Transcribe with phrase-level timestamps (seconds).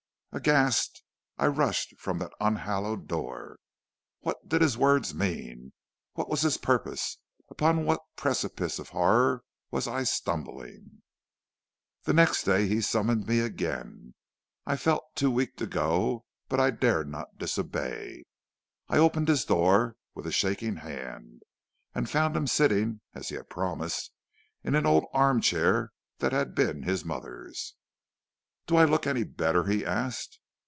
[0.33, 1.03] "Aghast,
[1.37, 3.57] I rushed from that unhallowed door.
[4.21, 5.73] What did his words mean?
[6.13, 7.17] What was his purpose?
[7.49, 11.01] Upon what precipice of horror was I stumbling?
[12.03, 14.13] "The next day he summoned me again.
[14.65, 18.23] I felt too weak to go, but I dared not disobey.
[18.87, 21.41] I opened his door with a shaking hand,
[21.93, 24.13] and found him sitting, as he had promised,
[24.63, 27.75] in an old arm chair that had been his mother's.
[28.67, 30.37] "'Do I look any better?' he asked.